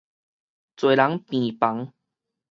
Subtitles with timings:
[0.77, 1.93] 濟人病房